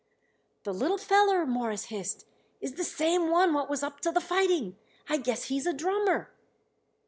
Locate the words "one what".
3.29-3.69